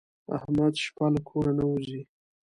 احمد 0.37 0.73
شپه 0.83 1.05
له 1.13 1.19
کوره 1.29 1.51
نه 1.59 1.65
وځي. 1.69 2.01